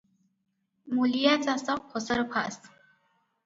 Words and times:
ମୂଲିଆ 0.95 1.35
ଚାଷ 1.45 1.77
ଫସରଫାସ।" 1.95 2.61